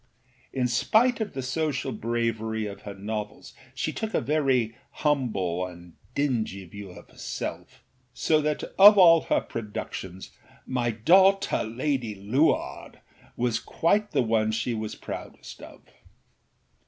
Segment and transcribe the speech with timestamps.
[0.51, 5.93] In spite of the social bravery of her novels she took a very humble and
[6.15, 10.31] dingy view of herself, so that of all her productions
[10.67, 12.95] âmy daughter Lady Luardâ
[13.37, 15.83] was quite the one she was proudest of.